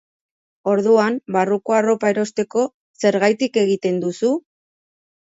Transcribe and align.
Orduan, 0.69 1.19
barruko 1.35 1.75
arropa 1.79 2.09
erosteko 2.13 2.63
zergaitik 3.05 3.61
egiten 3.65 4.01
duzu? 4.05 4.33